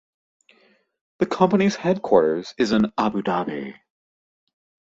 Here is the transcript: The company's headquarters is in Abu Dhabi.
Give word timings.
The 1.19 1.27
company's 1.27 1.75
headquarters 1.75 2.55
is 2.57 2.71
in 2.71 2.91
Abu 2.97 3.21
Dhabi. 3.21 3.75